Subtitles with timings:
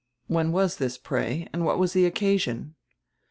[0.25, 2.73] "When was this, pray, and what was the occasion?"